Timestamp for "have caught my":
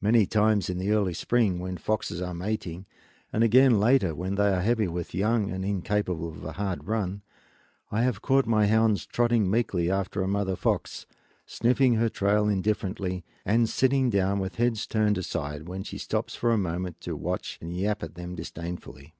8.02-8.66